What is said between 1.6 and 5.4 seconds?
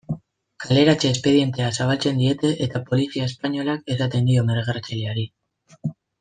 zabaltzen diete eta polizia espainolak esaten dio migratzaileari.